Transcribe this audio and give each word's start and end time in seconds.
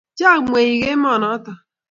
chang 0.17 0.41
mweik 0.51 0.79
emonoto 0.93 1.51